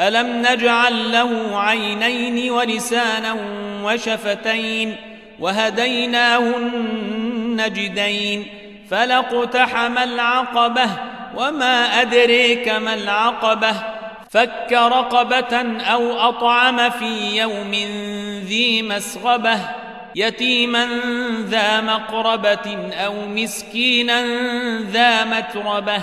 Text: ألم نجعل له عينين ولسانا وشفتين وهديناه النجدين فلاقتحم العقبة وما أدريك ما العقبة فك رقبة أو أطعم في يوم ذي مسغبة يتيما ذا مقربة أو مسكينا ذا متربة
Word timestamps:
ألم 0.00 0.42
نجعل 0.42 1.12
له 1.12 1.60
عينين 1.60 2.50
ولسانا 2.50 3.36
وشفتين 3.82 4.96
وهديناه 5.40 6.38
النجدين 6.56 8.46
فلاقتحم 8.90 9.98
العقبة 9.98 10.90
وما 11.36 12.00
أدريك 12.00 12.68
ما 12.68 12.94
العقبة 12.94 13.72
فك 14.30 14.72
رقبة 14.72 15.80
أو 15.80 16.28
أطعم 16.28 16.90
في 16.90 17.36
يوم 17.36 17.72
ذي 18.44 18.82
مسغبة 18.82 19.58
يتيما 20.14 20.88
ذا 21.48 21.80
مقربة 21.80 22.92
أو 22.92 23.26
مسكينا 23.26 24.24
ذا 24.80 25.24
متربة 25.24 26.02